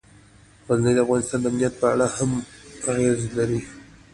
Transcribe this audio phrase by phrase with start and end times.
[0.67, 2.31] غزني د افغانستان د امنیت په اړه هم
[2.89, 3.61] اغېز لري.